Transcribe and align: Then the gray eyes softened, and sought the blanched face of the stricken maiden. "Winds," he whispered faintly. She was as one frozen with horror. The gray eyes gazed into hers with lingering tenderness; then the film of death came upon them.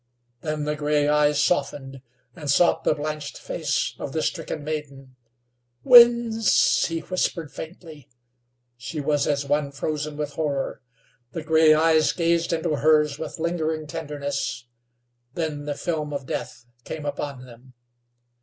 Then 0.41 0.63
the 0.63 0.75
gray 0.75 1.07
eyes 1.07 1.39
softened, 1.39 2.01
and 2.35 2.49
sought 2.49 2.83
the 2.83 2.95
blanched 2.95 3.37
face 3.37 3.93
of 3.99 4.13
the 4.13 4.23
stricken 4.23 4.63
maiden. 4.63 5.15
"Winds," 5.83 6.87
he 6.87 7.01
whispered 7.01 7.51
faintly. 7.51 8.09
She 8.77 8.99
was 8.99 9.27
as 9.27 9.45
one 9.45 9.71
frozen 9.71 10.17
with 10.17 10.33
horror. 10.33 10.81
The 11.33 11.43
gray 11.43 11.75
eyes 11.75 12.13
gazed 12.13 12.51
into 12.51 12.77
hers 12.77 13.19
with 13.19 13.37
lingering 13.37 13.85
tenderness; 13.85 14.65
then 15.35 15.65
the 15.65 15.75
film 15.75 16.13
of 16.13 16.25
death 16.25 16.65
came 16.83 17.05
upon 17.05 17.45
them. 17.45 17.75